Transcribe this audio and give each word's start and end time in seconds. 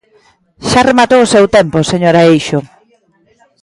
Xa 0.69 0.81
rematou 0.89 1.21
o 1.23 1.31
seu 1.33 1.45
tempo, 1.57 1.77
señora 1.91 2.25
Eixo. 2.31 2.59